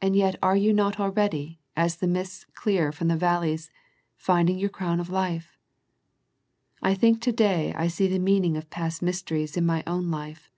And 0.00 0.14
yet 0.14 0.36
are 0.44 0.54
you 0.54 0.72
not 0.72 1.00
already, 1.00 1.58
as 1.74 1.96
the 1.96 2.06
mists 2.06 2.46
clear 2.54 2.92
from 2.92 3.08
the 3.08 3.16
valleys, 3.16 3.68
finding 4.14 4.60
your 4.60 4.68
crown 4.68 5.00
of 5.00 5.10
life? 5.10 5.58
I 6.82 6.94
think 6.94 7.20
to 7.22 7.32
day 7.32 7.74
I 7.74 7.88
see 7.88 8.06
the 8.06 8.20
meaning 8.20 8.56
of 8.56 8.70
past 8.70 9.02
mysteries 9.02 9.56
in 9.56 9.66
my 9.66 9.82
own 9.88 10.08
life. 10.08 10.52